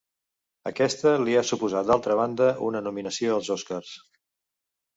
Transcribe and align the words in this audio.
Aquesta 0.69 1.11
li 1.25 1.35
ha 1.41 1.43
suposat 1.49 1.91
d'altra 1.91 2.17
banda 2.21 2.49
una 2.71 2.83
nominació 2.89 3.37
als 3.39 3.53
Oscars. 3.59 3.95